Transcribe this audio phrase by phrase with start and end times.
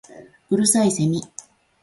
[0.49, 1.21] 五月蠅いセミ